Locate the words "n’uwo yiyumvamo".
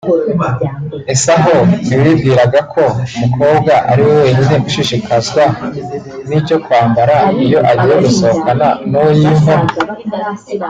8.89-9.69